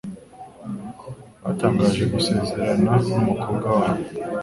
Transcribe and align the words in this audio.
Batangaje 1.43 2.03
gusezerana 2.13 2.91
numukobwa 3.07 3.67
wabo. 3.77 4.03